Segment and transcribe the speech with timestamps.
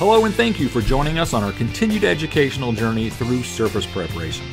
[0.00, 4.46] Hello and thank you for joining us on our continued educational journey through surface preparation.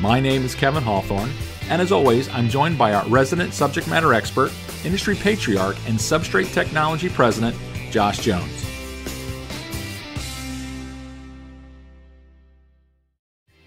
[0.00, 1.30] My name is Kevin Hawthorne,
[1.68, 4.50] and as always, I'm joined by our resident subject matter expert,
[4.84, 7.54] industry patriarch, and substrate technology president,
[7.92, 8.66] Josh Jones.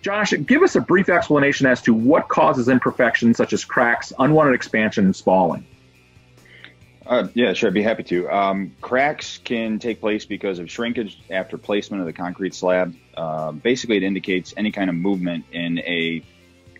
[0.02, 4.56] Josh, give us a brief explanation as to what causes imperfections such as cracks, unwanted
[4.56, 5.66] expansion, and spalling.
[7.06, 7.68] Uh, yeah, sure.
[7.68, 8.30] I'd be happy to.
[8.30, 12.96] Um, cracks can take place because of shrinkage after placement of the concrete slab.
[13.16, 16.24] Uh, basically, it indicates any kind of movement in a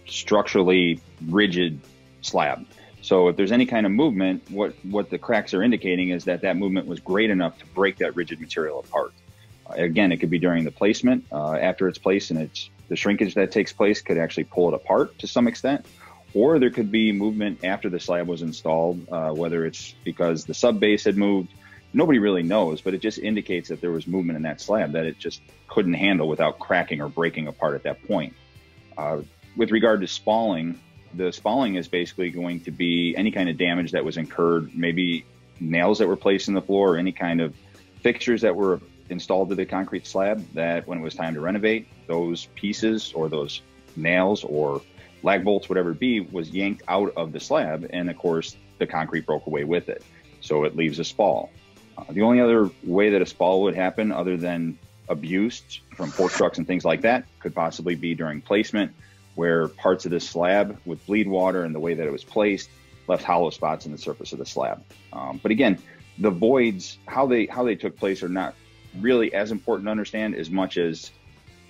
[0.08, 1.80] structurally rigid
[2.22, 2.66] slab.
[3.02, 6.42] So if there's any kind of movement, what, what the cracks are indicating is that
[6.42, 9.12] that movement was great enough to break that rigid material apart.
[9.70, 12.96] Uh, again, it could be during the placement, uh, after it's placed and it's the
[12.96, 15.86] shrinkage that takes place could actually pull it apart to some extent
[16.34, 20.54] or there could be movement after the slab was installed, uh, whether it's because the
[20.54, 21.50] sub base had moved.
[21.94, 25.06] Nobody really knows, but it just indicates that there was movement in that slab that
[25.06, 28.34] it just couldn't handle without cracking or breaking apart at that point.
[28.98, 29.22] Uh,
[29.56, 30.80] with regard to spalling,
[31.14, 35.26] the spalling is basically going to be any kind of damage that was incurred, maybe
[35.60, 37.54] nails that were placed in the floor, or any kind of
[38.02, 41.88] fixtures that were installed to the concrete slab that when it was time to renovate,
[42.08, 43.62] those pieces or those
[43.96, 44.82] nails or
[45.24, 47.88] lag bolts, whatever it be, was yanked out of the slab.
[47.90, 50.04] And of course, the concrete broke away with it.
[50.42, 51.50] So it leaves a spall.
[51.98, 54.78] Uh, the only other way that a spall would happen, other than
[55.10, 55.62] abuse
[55.96, 58.92] from fork trucks and things like that, could possibly be during placement,
[59.36, 62.70] where parts of the slab with bleed water and the way that it was placed
[63.08, 64.84] left hollow spots in the surface of the slab.
[65.12, 65.78] Um, but again,
[66.18, 68.56] the voids, how they how they took place, are not
[69.00, 71.12] really as important to understand as much as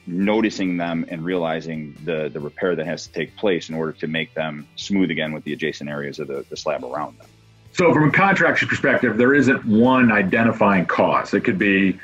[0.06, 4.08] noticing them and realizing the, the repair that has to take place in order to
[4.08, 7.28] make them smooth again with the adjacent areas of the, the slab around them.
[7.72, 11.34] So, from a contractor's perspective, there isn't one identifying cause.
[11.34, 12.00] It could be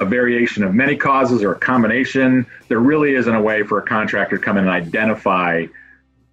[0.00, 2.46] a variation of many causes or a combination.
[2.68, 5.66] There really isn't a way for a contractor to come in and identify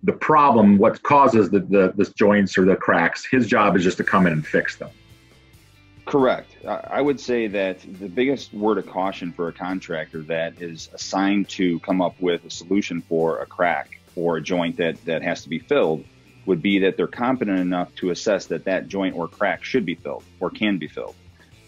[0.03, 3.25] the problem, what causes the, the, the joints or the cracks.
[3.25, 4.89] His job is just to come in and fix them.
[6.11, 6.57] Correct.
[6.67, 11.47] I would say that the biggest word of caution for a contractor that is assigned
[11.51, 15.43] to come up with a solution for a crack or a joint that, that has
[15.43, 16.03] to be filled
[16.45, 19.95] would be that they're competent enough to assess that that joint or crack should be
[19.95, 21.15] filled or can be filled.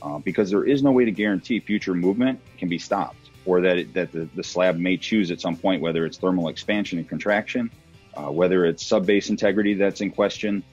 [0.02, 3.78] Uh, because there is no way to guarantee future movement can be stopped or that,
[3.78, 7.08] it, that the, the slab may choose at some point, whether it's thermal expansion and
[7.08, 7.72] contraction,
[8.18, 10.66] uh, whether it's sub base integrity that's in question,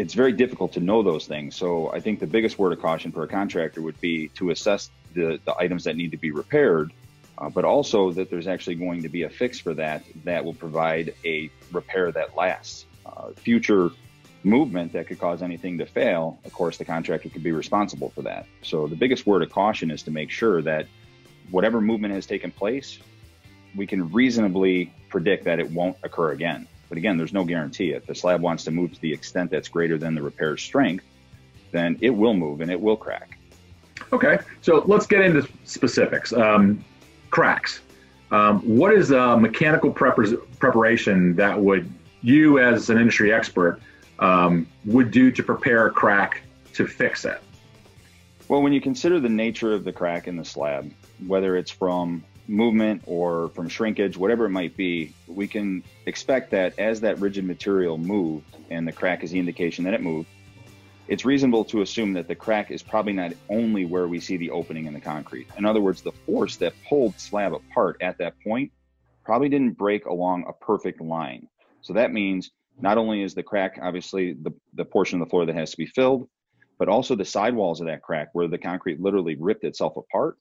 [0.00, 1.54] it's very difficult to know those things.
[1.54, 4.90] So I think the biggest word of caution for a contractor would be to assess
[5.12, 6.90] the, the items that need to be repaired,
[7.36, 10.54] uh, but also that there's actually going to be a fix for that that will
[10.54, 12.86] provide a repair that lasts.
[13.04, 13.90] Uh, future
[14.42, 18.22] movement that could cause anything to fail, of course, the contractor could be responsible for
[18.22, 18.46] that.
[18.62, 20.86] So the biggest word of caution is to make sure that
[21.50, 22.98] whatever movement has taken place,
[23.76, 26.66] we can reasonably predict that it won't occur again.
[26.90, 27.92] But again, there's no guarantee.
[27.92, 31.04] If the slab wants to move to the extent that's greater than the repair strength,
[31.70, 33.38] then it will move and it will crack.
[34.12, 36.32] Okay, so let's get into specifics.
[36.32, 36.84] Um,
[37.30, 37.80] cracks.
[38.32, 41.90] Um, what is a mechanical preparation that would
[42.22, 43.80] you, as an industry expert,
[44.18, 46.42] um, would do to prepare a crack
[46.74, 47.40] to fix it?
[48.48, 50.92] Well, when you consider the nature of the crack in the slab,
[51.24, 56.78] whether it's from movement or from shrinkage, whatever it might be, we can expect that
[56.78, 60.28] as that rigid material moved and the crack is the indication that it moved,
[61.08, 64.50] it's reasonable to assume that the crack is probably not only where we see the
[64.50, 65.48] opening in the concrete.
[65.58, 68.70] In other words, the force that pulled slab apart at that point
[69.24, 71.48] probably didn't break along a perfect line.
[71.82, 72.50] So that means
[72.80, 75.76] not only is the crack obviously the, the portion of the floor that has to
[75.76, 76.28] be filled,
[76.78, 80.38] but also the sidewalls of that crack where the concrete literally ripped itself apart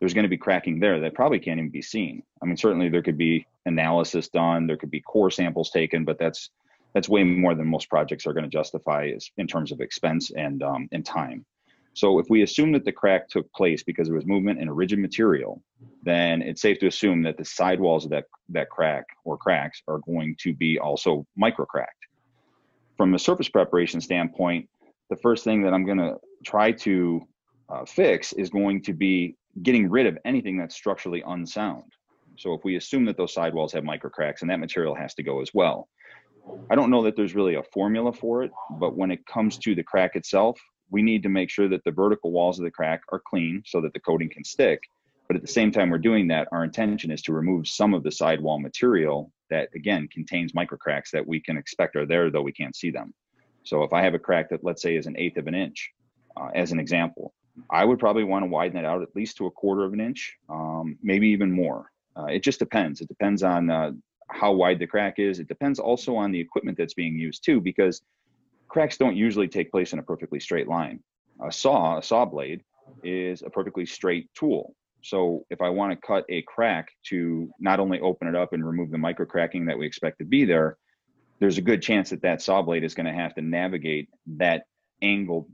[0.00, 2.22] there's going to be cracking there that probably can't even be seen.
[2.42, 6.18] I mean, certainly there could be analysis done, there could be core samples taken, but
[6.18, 6.50] that's
[6.94, 10.62] that's way more than most projects are going to justify in terms of expense and
[10.62, 11.44] um, and time.
[11.92, 14.72] So if we assume that the crack took place because there was movement in a
[14.72, 15.62] rigid material,
[16.02, 19.98] then it's safe to assume that the sidewalls of that that crack or cracks are
[19.98, 22.06] going to be also microcracked.
[22.96, 24.68] From a surface preparation standpoint,
[25.10, 27.22] the first thing that I'm going to try to
[27.68, 31.84] uh, fix is going to be getting rid of anything that's structurally unsound.
[32.36, 35.22] So if we assume that those sidewalls have micro cracks and that material has to
[35.22, 35.88] go as well.
[36.70, 39.74] I don't know that there's really a formula for it, but when it comes to
[39.74, 40.58] the crack itself,
[40.90, 43.80] we need to make sure that the vertical walls of the crack are clean so
[43.80, 44.80] that the coating can stick.
[45.28, 48.02] But at the same time we're doing that, our intention is to remove some of
[48.02, 52.42] the sidewall material that again contains micro cracks that we can expect are there, though
[52.42, 53.12] we can't see them.
[53.62, 55.90] So if I have a crack that let's say is an eighth of an inch,
[56.36, 57.34] uh, as an example,
[57.70, 60.00] I would probably want to widen it out at least to a quarter of an
[60.00, 61.90] inch, um, maybe even more.
[62.16, 63.00] Uh, it just depends.
[63.00, 63.92] It depends on uh,
[64.28, 65.38] how wide the crack is.
[65.38, 68.02] It depends also on the equipment that's being used too, because
[68.68, 71.00] cracks don't usually take place in a perfectly straight line.
[71.44, 72.62] A saw, a saw blade,
[73.02, 74.74] is a perfectly straight tool.
[75.02, 78.66] So if I want to cut a crack to not only open it up and
[78.66, 80.76] remove the micro cracking that we expect to be there,
[81.38, 84.64] there's a good chance that that saw blade is going to have to navigate that
[85.00, 85.48] angled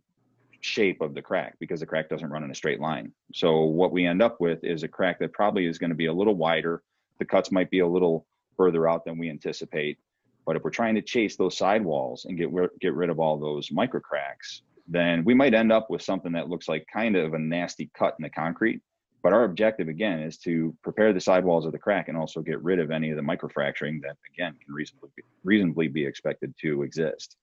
[0.60, 3.12] shape of the crack because the crack doesn't run in a straight line.
[3.32, 6.06] So what we end up with is a crack that probably is going to be
[6.06, 6.82] a little wider.
[7.18, 8.26] The cuts might be a little
[8.56, 9.98] further out than we anticipate.
[10.44, 12.50] But if we're trying to chase those sidewalls and get
[12.80, 16.48] get rid of all those micro cracks, then we might end up with something that
[16.48, 18.80] looks like kind of a nasty cut in the concrete.
[19.22, 22.62] But our objective again is to prepare the sidewalls of the crack and also get
[22.62, 26.82] rid of any of the microfracturing that again can reasonably be, reasonably be expected to
[26.82, 27.36] exist.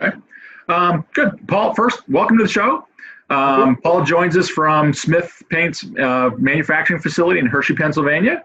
[0.00, 0.16] Okay.
[0.68, 1.46] Um, good.
[1.48, 2.86] Paul, first, welcome to the show.
[3.30, 8.44] Um, Paul joins us from Smith Paint's uh, manufacturing facility in Hershey, Pennsylvania.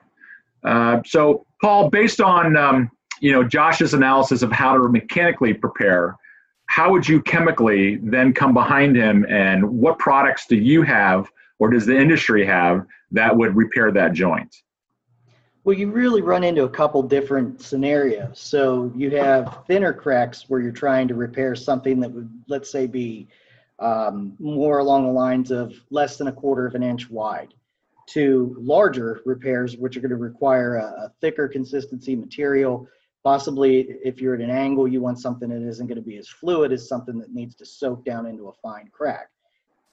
[0.64, 2.92] Uh, so, Paul, based on um,
[3.22, 6.18] you know Josh's analysis of how to mechanically prepare,
[6.68, 11.30] how would you chemically then come behind him, and what products do you have,
[11.60, 14.54] or does the industry have that would repair that joint?
[15.66, 18.38] Well, you really run into a couple different scenarios.
[18.40, 22.86] So you have thinner cracks where you're trying to repair something that would, let's say,
[22.86, 23.30] be
[23.80, 27.54] um, more along the lines of less than a quarter of an inch wide,
[28.08, 32.86] to larger repairs, which are going to require a, a thicker consistency material.
[33.24, 36.28] Possibly, if you're at an angle, you want something that isn't going to be as
[36.28, 39.30] fluid as something that needs to soak down into a fine crack.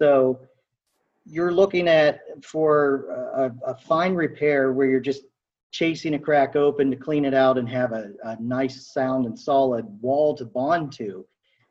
[0.01, 0.41] So
[1.25, 3.07] you're looking at for
[3.37, 5.23] a, a fine repair where you're just
[5.71, 9.39] chasing a crack open to clean it out and have a, a nice sound and
[9.39, 11.25] solid wall to bond to,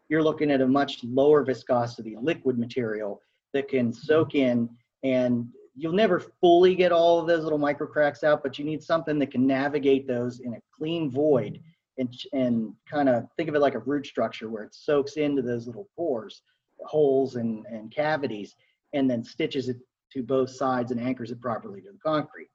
[0.07, 3.21] you're looking at a much lower viscosity liquid material
[3.53, 4.69] that can soak in
[5.03, 8.83] and you'll never fully get all of those little micro cracks out, but you need
[8.83, 11.61] something that can navigate those in a clean void
[11.97, 15.41] and, and kind of think of it like a root structure where it soaks into
[15.41, 16.41] those little pores,
[16.85, 18.55] holes and, and cavities,
[18.93, 19.77] and then stitches it
[20.11, 22.49] to both sides and anchors it properly to the concrete.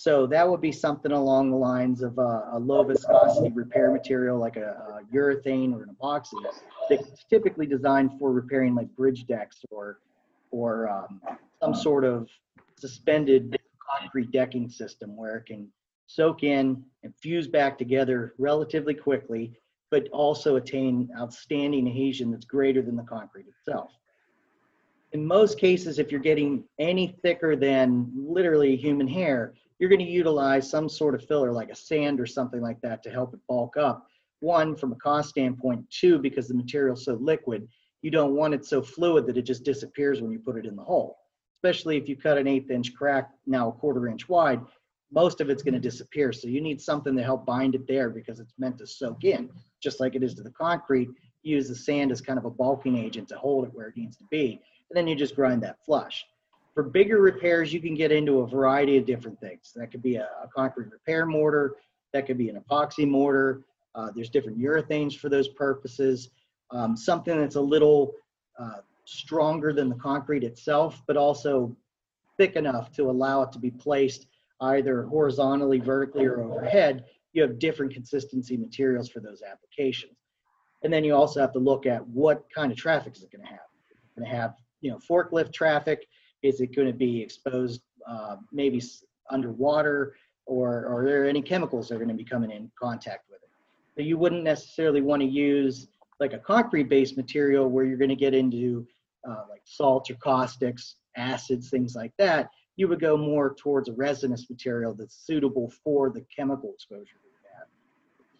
[0.00, 4.38] So that would be something along the lines of a, a low viscosity repair material
[4.38, 6.42] like a, a, urethane or an epoxy
[6.88, 10.00] that's typically designed for repairing like bridge decks or
[10.52, 11.20] or um,
[11.62, 12.30] some sort of
[12.78, 13.60] suspended
[13.98, 15.68] concrete decking system where it can
[16.06, 19.52] soak in and fuse back together relatively quickly,
[19.90, 23.90] but also attain outstanding adhesion that's greater than the concrete itself.
[25.12, 30.04] In most cases, if you're getting any thicker than literally human hair, you're going to
[30.04, 33.40] utilize some sort of filler like a sand or something like that to help it
[33.48, 34.06] bulk up.
[34.40, 37.66] One, from a cost standpoint, two, because the material's so liquid,
[38.02, 40.76] you don't want it so fluid that it just disappears when you put it in
[40.76, 41.16] the hole.
[41.56, 44.60] Especially if you cut an eighth inch crack, now a quarter inch wide,
[45.12, 46.32] most of it's going to disappear.
[46.32, 49.50] So you need something to help bind it there because it's meant to soak in,
[49.82, 51.08] just like it is to the concrete.
[51.42, 54.16] use the sand as kind of a bulking agent to hold it where it needs
[54.18, 54.60] to be.
[54.90, 56.24] And then you just grind that flush.
[56.80, 59.70] For bigger repairs, you can get into a variety of different things.
[59.76, 61.76] That could be a, a concrete repair mortar,
[62.14, 63.64] that could be an epoxy mortar.
[63.94, 66.30] Uh, there's different urethanes for those purposes.
[66.70, 68.14] Um, something that's a little
[68.58, 71.76] uh, stronger than the concrete itself, but also
[72.38, 74.28] thick enough to allow it to be placed
[74.62, 77.04] either horizontally, vertically, or overhead.
[77.34, 80.16] You have different consistency materials for those applications.
[80.82, 83.44] And then you also have to look at what kind of traffic is it going
[83.44, 83.68] to have.
[84.16, 86.06] going to have, you know, forklift traffic.
[86.42, 88.82] Is it going to be exposed uh, maybe
[89.30, 90.14] underwater
[90.46, 93.40] or, or are there any chemicals that are going to be coming in contact with
[93.42, 93.48] it?
[93.96, 98.10] So you wouldn't necessarily want to use like a concrete based material where you're going
[98.10, 98.86] to get into
[99.28, 102.50] uh, like salts or caustics, acids, things like that.
[102.76, 107.48] You would go more towards a resinous material that's suitable for the chemical exposure you
[107.58, 107.68] have.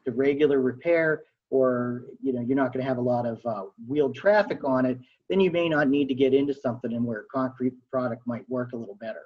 [0.04, 3.64] The regular repair, or you know you're not going to have a lot of uh,
[3.87, 7.25] wheeled traffic on it, then you may not need to get into something and where
[7.33, 9.23] concrete product might work a little better.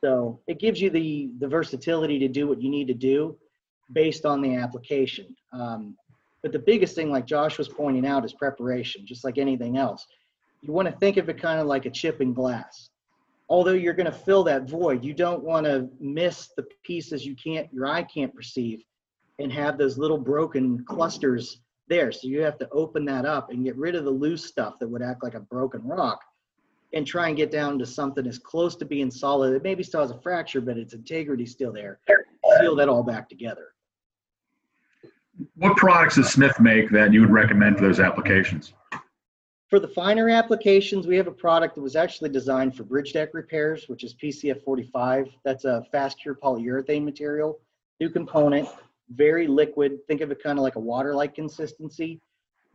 [0.00, 3.36] So it gives you the the versatility to do what you need to do
[3.92, 5.34] based on the application.
[5.52, 5.96] Um,
[6.42, 9.06] but the biggest thing, like Josh was pointing out, is preparation.
[9.06, 10.06] Just like anything else,
[10.60, 12.90] you want to think of it kind of like a chip in glass.
[13.48, 17.36] Although you're going to fill that void, you don't want to miss the pieces you
[17.36, 18.82] can't, your eye can't perceive
[19.38, 22.12] and have those little broken clusters there.
[22.12, 24.88] So you have to open that up and get rid of the loose stuff that
[24.88, 26.20] would act like a broken rock
[26.92, 29.54] and try and get down to something as close to being solid.
[29.54, 31.98] It maybe still has a fracture, but its integrity still there.
[32.60, 33.74] Seal that all back together.
[35.56, 38.72] What products does Smith make that you would recommend for those applications?
[39.68, 43.30] For the finer applications, we have a product that was actually designed for bridge deck
[43.34, 45.26] repairs, which is PCF 45.
[45.44, 47.58] That's a fast cure polyurethane material,
[47.98, 48.68] new component,
[49.10, 49.98] very liquid.
[50.06, 52.20] Think of it kind of like a water-like consistency.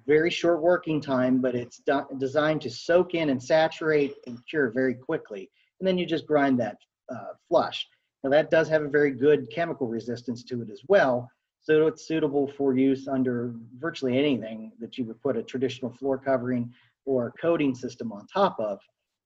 [0.05, 4.71] Very short working time, but it's do- designed to soak in and saturate and cure
[4.71, 5.49] very quickly.
[5.79, 6.77] And then you just grind that
[7.11, 7.87] uh, flush.
[8.23, 11.29] Now that does have a very good chemical resistance to it as well.
[11.61, 16.17] So it's suitable for use under virtually anything that you would put a traditional floor
[16.17, 16.73] covering
[17.05, 18.79] or coating system on top of,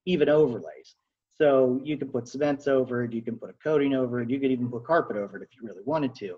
[0.05, 0.95] even overlays.
[1.35, 4.39] So you can put cements over it, you can put a coating over it, you
[4.39, 6.37] could even put carpet over it if you really wanted to.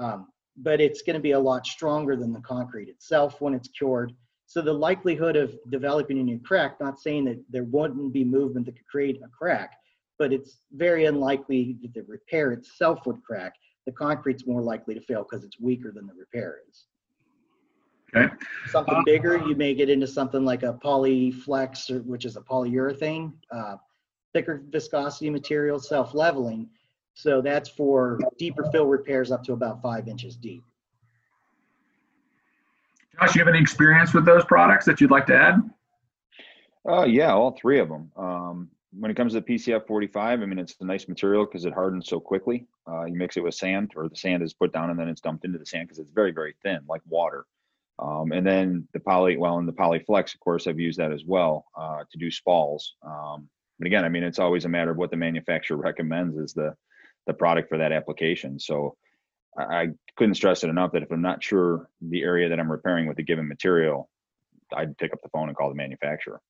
[0.00, 3.68] Um, but it's going to be a lot stronger than the concrete itself when it's
[3.68, 4.12] cured.
[4.46, 8.66] So the likelihood of developing a new crack, not saying that there wouldn't be movement
[8.66, 9.76] that could create a crack,
[10.18, 13.52] but it's very unlikely that the repair itself would crack.
[13.86, 16.86] The concrete's more likely to fail because it's weaker than the repair is.
[18.14, 18.34] Okay.
[18.66, 22.40] Something Uh, bigger, you may get into something like a polyflex, or- which is a
[22.40, 23.76] polyurethane, uh,
[24.32, 26.68] thicker viscosity material, self-leveling.
[27.20, 30.64] So that's for deeper fill repairs up to about five inches deep.
[33.20, 35.70] Josh, you have any experience with those products that you'd like to add?
[36.88, 38.10] Uh, yeah, all three of them.
[38.16, 41.66] Um, when it comes to the PCF 45, I mean, it's a nice material because
[41.66, 42.66] it hardens so quickly.
[42.88, 45.20] Uh, you mix it with sand, or the sand is put down and then it's
[45.20, 47.44] dumped into the sand because it's very, very thin, like water.
[47.98, 51.26] Um, and then the poly, well, and the polyflex, of course, I've used that as
[51.26, 52.94] well uh, to do spalls.
[53.02, 53.46] Um,
[53.78, 56.74] but again, I mean, it's always a matter of what the manufacturer recommends is the
[57.26, 58.58] the product for that application.
[58.58, 58.96] So
[59.58, 63.06] I, couldn't stress it enough that if I'm not sure the area that I'm repairing
[63.06, 64.10] with a given material,
[64.76, 66.42] I'd pick up the phone and call the manufacturer.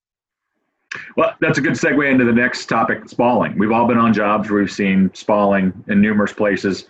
[1.16, 3.56] Well, that's a good segue into the next topic, spalling.
[3.56, 6.88] We've all been on jobs where we've seen spalling in numerous places.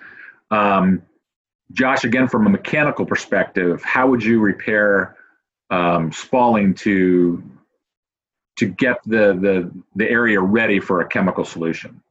[0.51, 1.03] Um,
[1.73, 5.17] Josh, again, from a mechanical perspective, how would you repair
[5.71, 7.43] um, spalling to
[8.57, 12.03] to get the, the the area ready for a chemical solution?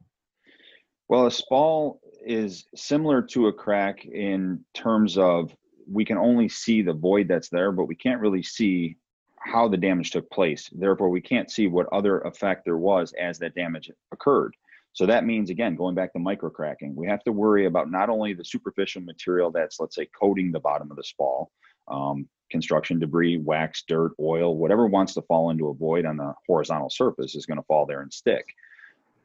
[1.10, 5.52] Well, a spall is similar to a crack in terms of
[5.90, 8.96] we can only see the void that's there, but we can't really see
[9.40, 10.70] how the damage took place.
[10.70, 14.54] Therefore, we can't see what other effect there was as that damage occurred.
[14.92, 18.32] So that means, again, going back to microcracking, we have to worry about not only
[18.32, 21.50] the superficial material that's, let's say, coating the bottom of the spall,
[21.88, 26.32] um, construction debris, wax, dirt, oil, whatever wants to fall into a void on the
[26.46, 28.46] horizontal surface is going to fall there and stick.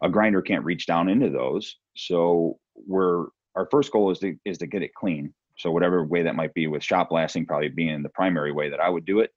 [0.02, 1.78] A grinder can't reach down into those.
[1.96, 5.34] So we're our first goal is to is to get it clean.
[5.58, 8.82] So whatever way that might be, with shot blasting probably being the primary way that
[8.82, 9.32] I would do it.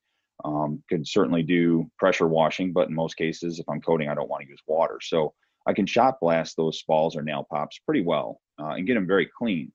[0.45, 4.29] Um, could certainly do pressure washing, but in most cases, if I'm coating, I don't
[4.29, 4.99] want to use water.
[5.03, 5.35] So
[5.67, 9.07] I can shot blast those spalls or nail pops pretty well uh, and get them
[9.07, 9.73] very clean.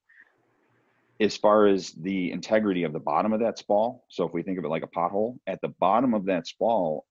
[1.20, 4.58] As far as the integrity of the bottom of that spall, so if we think
[4.58, 7.06] of it like a pothole, at the bottom of that spall,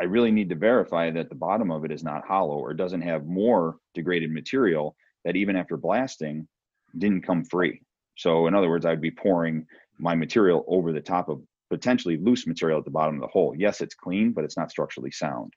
[0.00, 3.02] I really need to verify that the bottom of it is not hollow or doesn't
[3.02, 6.48] have more degraded material that even after blasting
[6.96, 7.82] didn't come free.
[8.16, 9.66] So in other words, I'd be pouring
[9.98, 13.54] my material over the top of potentially loose material at the bottom of the hole.
[13.56, 15.52] Yes, it's clean, but it's not structurally sound.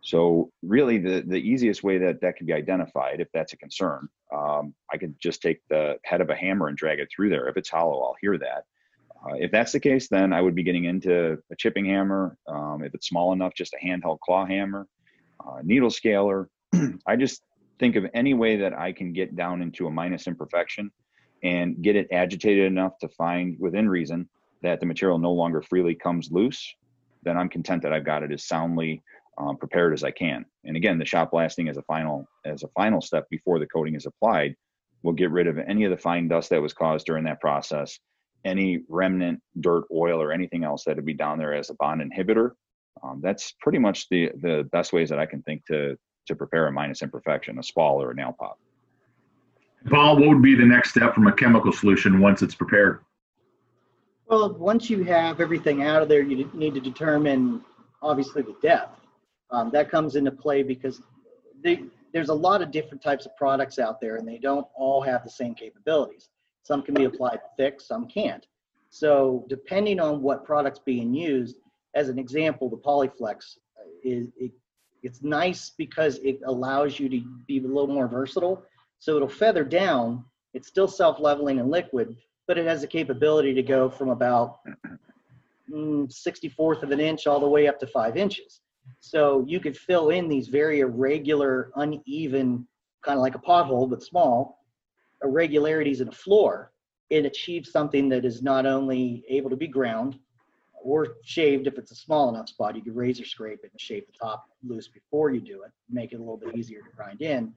[0.00, 4.08] So really, the the easiest way that that can be identified, if that's a concern,
[4.32, 7.48] um, I could just take the head of a hammer and drag it through there.
[7.48, 8.64] If it's hollow, I'll hear that.
[9.24, 12.36] Uh, if that's the case, then I would be getting into a chipping hammer.
[12.46, 14.86] Um, if it's small enough, just a handheld claw hammer,
[15.44, 16.48] uh, needle scaler.
[17.06, 17.42] I just
[17.78, 20.90] think of any way that I can get down into a minus imperfection
[21.42, 24.28] and get it agitated enough to find within reason
[24.62, 26.74] that the material no longer freely comes loose,
[27.22, 29.02] then I'm content that I've got it as soundly
[29.38, 30.44] um, prepared as I can.
[30.64, 33.94] And again, the shot blasting as a final as a final step before the coating
[33.94, 34.56] is applied
[35.02, 38.00] will get rid of any of the fine dust that was caused during that process,
[38.44, 42.00] any remnant dirt, oil, or anything else that would be down there as a bond
[42.00, 42.52] inhibitor.
[43.02, 46.66] Um, that's pretty much the the best ways that I can think to to prepare
[46.66, 48.58] a minus imperfection, a spall or a nail pop.
[49.88, 53.00] Paul, what would be the next step from a chemical solution once it's prepared?
[54.26, 57.62] Well, once you have everything out of there, you need to determine
[58.02, 59.00] obviously the depth.
[59.50, 61.00] Um, that comes into play because
[61.62, 65.00] they, there's a lot of different types of products out there and they don't all
[65.00, 66.28] have the same capabilities.
[66.68, 68.46] Some can be applied thick, some can't.
[68.90, 71.56] So depending on what product's being used,
[71.94, 73.56] as an example, the Polyflex
[74.04, 74.52] is it,
[75.02, 78.62] it's nice because it allows you to be a little more versatile.
[78.98, 80.26] So it'll feather down.
[80.52, 82.14] It's still self-leveling and liquid,
[82.46, 84.58] but it has the capability to go from about
[85.72, 88.60] mm, 64th of an inch all the way up to five inches.
[89.00, 92.68] So you could fill in these very irregular, uneven,
[93.02, 94.57] kind of like a pothole, but small,
[95.22, 96.72] irregularities in a floor
[97.10, 100.18] and achieve something that is not only able to be ground,
[100.82, 102.76] or shaved if it's a small enough spot.
[102.76, 106.12] You could razor scrape it and shave the top loose before you do it, make
[106.12, 107.52] it a little bit easier to grind in.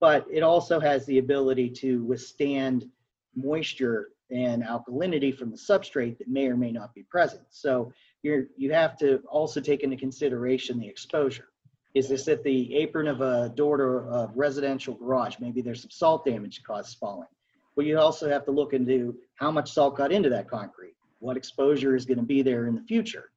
[0.00, 2.88] But it also has the ability to withstand
[3.34, 7.42] moisture and alkalinity from the substrate that may or may not be present.
[7.50, 11.48] So you're you have to also take into consideration the exposure.
[11.96, 15.36] Is this at the apron of a door to a residential garage?
[15.40, 17.28] Maybe there's some salt damage caused spalling.
[17.74, 21.38] Well, you also have to look into how much salt got into that concrete what
[21.38, 23.30] exposure is going to be there in the future.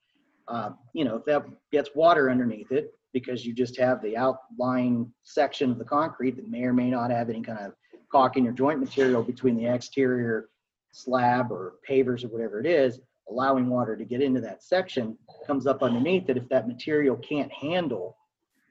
[0.49, 5.09] Uh, you know, if that gets water underneath it because you just have the outlying
[5.23, 7.71] section of the concrete that may or may not have any kind of
[8.11, 10.49] caulking or joint material between the exterior
[10.91, 12.99] slab or pavers or whatever it is,
[13.29, 16.35] allowing water to get into that section comes up underneath it.
[16.35, 18.17] If that material can't handle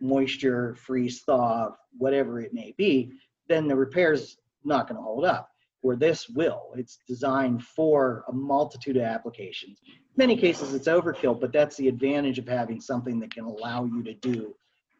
[0.00, 3.12] moisture, freeze, thaw, whatever it may be,
[3.49, 5.50] then the repair's not going to hold up
[5.83, 6.73] where this will.
[6.76, 9.81] It's designed for a multitude of applications.
[9.87, 13.85] In many cases, it's overkill, but that's the advantage of having something that can allow
[13.85, 14.55] you to do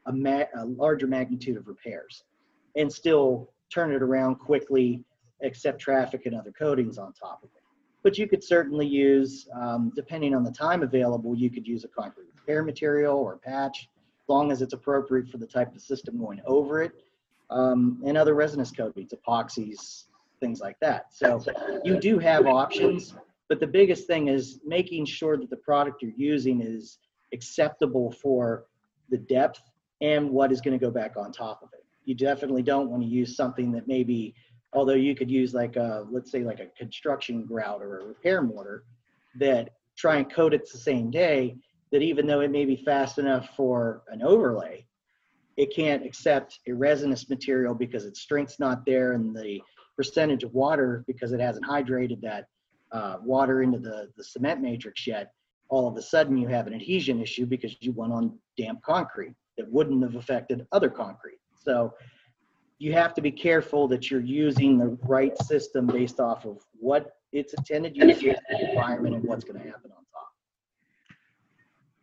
[0.07, 2.25] a, ma- a larger magnitude of repairs
[2.77, 5.05] and still turn it around quickly,
[5.43, 7.63] accept traffic and other coatings on top of it.
[8.05, 11.89] But you could certainly use, um, depending on the time available, you could use a
[11.89, 13.89] concrete repair material or patch,
[14.29, 16.93] long as it's appropriate for the type of system going over it.
[17.51, 20.05] Um, and other resinous coatings, epoxies,
[20.39, 21.07] things like that.
[21.15, 21.43] So
[21.83, 23.15] you do have options,
[23.49, 26.99] but the biggest thing is making sure that the product you're using is
[27.33, 28.67] acceptable for
[29.11, 29.63] the depth
[30.01, 31.85] and what is going to go back on top of it.
[32.05, 34.35] You definitely don't want to use something that maybe,
[34.73, 38.43] although you could use like a, let's say like a construction grout or a repair
[38.43, 38.85] mortar
[39.39, 41.57] that try and coat it the same day,
[41.93, 44.85] that even though it may be fast enough for an overlay,
[45.57, 49.61] it can't accept a resinous material because its strength's not there and the
[49.97, 52.47] percentage of water because it hasn't hydrated that
[52.93, 55.33] uh, water into the, the cement matrix yet,
[55.69, 59.35] all of a sudden you have an adhesion issue because you went on damp concrete
[59.57, 61.39] that wouldn't have affected other concrete.
[61.57, 61.93] So
[62.79, 67.17] you have to be careful that you're using the right system based off of what
[67.33, 70.05] its intended use is, the environment, and what's going to happen on.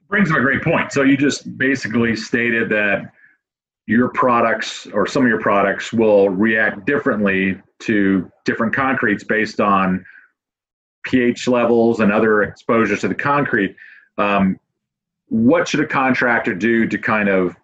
[0.08, 0.91] Brings up a great point.
[0.91, 3.12] So you just basically stated that
[3.88, 10.04] your products or some of your products will react differently to different concretes based on
[11.04, 13.76] pH levels and other exposures to the concrete.
[14.18, 14.60] Um,
[15.28, 17.56] what should a contractor do to kind of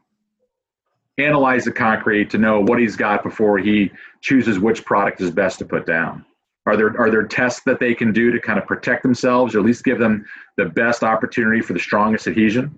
[1.18, 5.60] analyze the concrete to know what he's got before he chooses which product is best
[5.60, 6.26] to put down?
[6.66, 9.60] Are there are there tests that they can do to kind of protect themselves or
[9.60, 10.26] at least give them
[10.58, 12.78] the best opportunity for the strongest adhesion?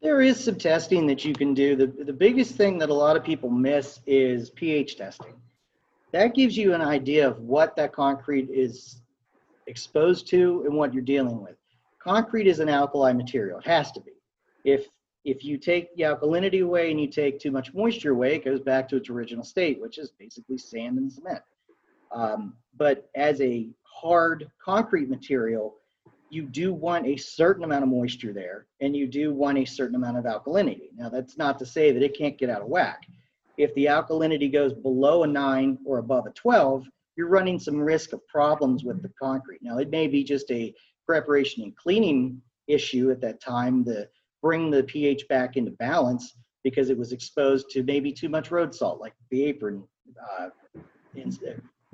[0.00, 1.74] There is some testing that you can do.
[1.74, 5.32] The, the biggest thing that a lot of people miss is pH testing.
[6.12, 9.00] That gives you an idea of what that concrete is
[9.66, 11.56] exposed to and what you're dealing with.
[11.98, 13.58] Concrete is an alkali material.
[13.58, 14.12] It has to be.
[14.64, 14.86] If
[15.24, 18.60] if you take the alkalinity away and you take too much moisture away, it goes
[18.60, 21.42] back to its original state, which is basically sand and cement.
[22.14, 25.76] Um, but as a hard concrete material,
[26.30, 29.94] you do want a certain amount of moisture there and you do want a certain
[29.94, 30.88] amount of alkalinity.
[30.96, 33.02] Now, that's not to say that it can't get out of whack.
[33.56, 38.12] If the alkalinity goes below a 9 or above a 12, you're running some risk
[38.12, 39.60] of problems with the concrete.
[39.62, 40.74] Now, it may be just a
[41.06, 44.08] preparation and cleaning issue at that time to
[44.42, 48.74] bring the pH back into balance because it was exposed to maybe too much road
[48.74, 49.84] salt, like the apron
[50.38, 50.48] uh,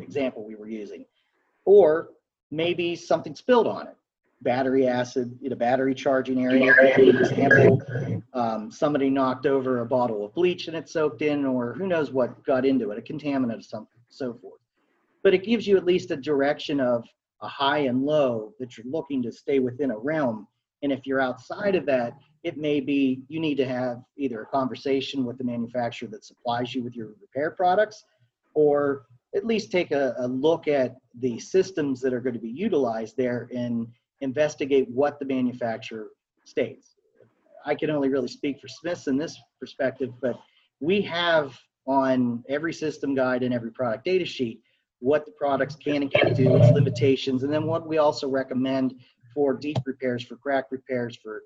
[0.02, 1.04] example we were using.
[1.64, 2.10] Or
[2.50, 3.96] maybe something spilled on it
[4.42, 6.74] battery acid in a battery charging area.
[6.96, 7.82] Example,
[8.32, 12.10] um, somebody knocked over a bottle of bleach and it soaked in, or who knows
[12.10, 14.60] what got into it, a contaminant or something, so forth.
[15.22, 17.04] But it gives you at least a direction of
[17.42, 20.46] a high and low that you're looking to stay within a realm.
[20.82, 24.46] And if you're outside of that, it may be you need to have either a
[24.46, 28.04] conversation with the manufacturer that supplies you with your repair products,
[28.54, 32.50] or at least take a, a look at the systems that are going to be
[32.50, 33.86] utilized there and
[34.20, 36.08] investigate what the manufacturer
[36.44, 36.96] states.
[37.64, 40.38] I can only really speak for Smiths in this perspective, but
[40.80, 44.60] we have on every system guide and every product data sheet
[45.00, 48.94] what the products can and can't do, its limitations, and then what we also recommend
[49.34, 51.42] for deep repairs, for crack repairs, for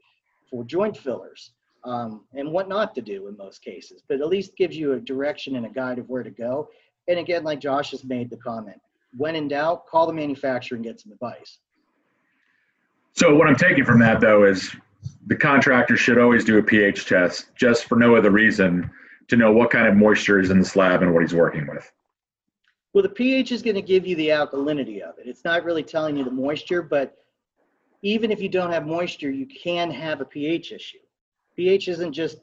[0.51, 1.53] for joint fillers,
[1.85, 4.03] um, and what not to do in most cases.
[4.09, 6.69] But at least gives you a direction and a guide of where to go.
[7.09, 8.81] And again, like Josh has made the comment,
[9.17, 11.59] when in doubt, call the manufacturer and get some advice.
[13.13, 14.75] So what I'm taking from that though is
[15.27, 18.91] the contractor should always do a pH test just for no other reason
[19.29, 21.91] to know what kind of moisture is in the slab and what he's working with.
[22.93, 25.27] Well, the pH is going to give you the alkalinity of it.
[25.27, 27.17] It's not really telling you the moisture, but
[28.03, 30.99] even if you don't have moisture, you can have a pH issue.
[31.57, 32.39] pH isn't just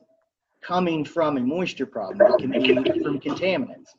[0.62, 3.89] coming from a moisture problem, it can be from contaminants.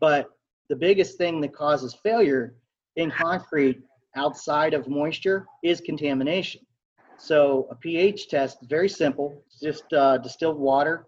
[0.00, 0.28] But
[0.68, 2.54] the biggest thing that causes failure
[2.96, 3.80] in concrete
[4.16, 6.62] outside of moisture is contamination.
[7.18, 11.06] So a pH test, very simple, it's just uh, distilled water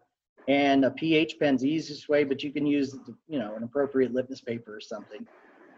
[0.48, 2.96] and a pH pen's the easiest way, but you can use,
[3.28, 5.26] you know, an appropriate litmus paper or something.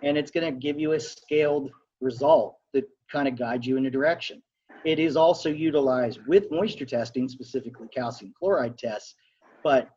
[0.03, 1.70] And it's going to give you a scaled
[2.01, 4.40] result that kind of guides you in a direction.
[4.85, 9.16] It is also utilized with moisture testing, specifically calcium chloride tests.
[9.64, 9.90] But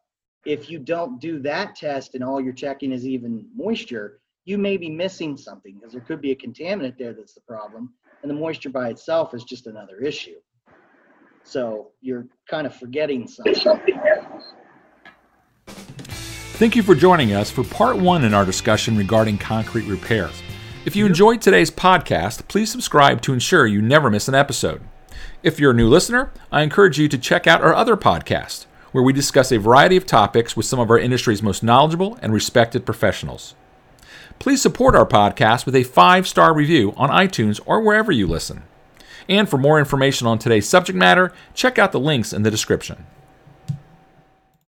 [0.45, 4.75] if you don't do that test and all you're checking is even moisture, you may
[4.75, 8.36] be missing something because there could be a contaminant there that's the problem, and the
[8.36, 10.36] moisture by itself is just another issue.
[11.43, 13.56] So you're kind of forgetting something.
[15.67, 20.41] Thank you for joining us for part one in our discussion regarding concrete repairs.
[20.86, 24.82] If you enjoyed today's podcast, please subscribe to ensure you never miss an episode.
[25.41, 29.03] If you're a new listener, I encourage you to check out our other podcast, where
[29.03, 32.86] we discuss a variety of topics with some of our industry's most knowledgeable and respected
[32.86, 33.56] professionals.
[34.39, 38.63] Please support our podcast with a five star review on iTunes or wherever you listen.
[39.27, 43.06] And for more information on today's subject matter, check out the links in the description.